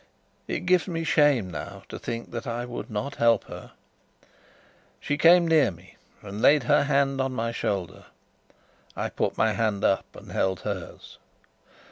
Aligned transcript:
It 0.47 0.61
gives 0.65 0.87
me 0.87 1.03
shame 1.03 1.51
now 1.51 1.83
to 1.89 1.99
think 1.99 2.31
that 2.31 2.47
I 2.47 2.65
would 2.65 2.89
not 2.89 3.17
help 3.17 3.43
her. 3.43 3.73
She 4.99 5.15
came 5.15 5.47
near 5.47 5.69
me 5.69 5.95
and 6.23 6.41
laid 6.41 6.63
her 6.63 6.85
hand 6.85 7.21
on 7.21 7.33
my 7.33 7.51
shoulder. 7.51 8.05
I 8.95 9.11
put 9.11 9.37
my 9.37 9.51
hand 9.53 9.83
up 9.83 10.07
and 10.15 10.31
held 10.31 10.61
hers. 10.61 11.19